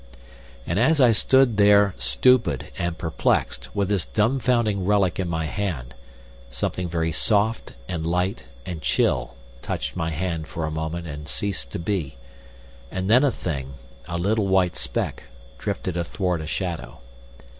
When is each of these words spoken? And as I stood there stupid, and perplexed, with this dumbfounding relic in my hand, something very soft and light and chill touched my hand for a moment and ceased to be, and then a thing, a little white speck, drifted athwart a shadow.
And 0.65 0.79
as 0.79 0.99
I 0.99 1.11
stood 1.11 1.57
there 1.57 1.93
stupid, 1.99 2.71
and 2.75 2.97
perplexed, 2.97 3.69
with 3.75 3.89
this 3.89 4.03
dumbfounding 4.07 4.83
relic 4.83 5.19
in 5.19 5.29
my 5.29 5.45
hand, 5.45 5.93
something 6.49 6.89
very 6.89 7.11
soft 7.11 7.73
and 7.87 8.03
light 8.03 8.47
and 8.65 8.81
chill 8.81 9.35
touched 9.61 9.95
my 9.95 10.09
hand 10.09 10.47
for 10.47 10.65
a 10.65 10.71
moment 10.71 11.05
and 11.05 11.27
ceased 11.27 11.69
to 11.73 11.77
be, 11.77 12.17
and 12.89 13.11
then 13.11 13.23
a 13.23 13.29
thing, 13.29 13.75
a 14.07 14.17
little 14.17 14.47
white 14.47 14.75
speck, 14.75 15.25
drifted 15.59 15.95
athwart 15.95 16.41
a 16.41 16.47
shadow. 16.47 16.97